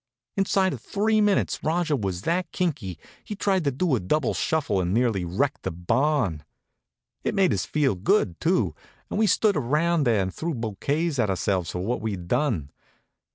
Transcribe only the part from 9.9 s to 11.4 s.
there and threw bouquets at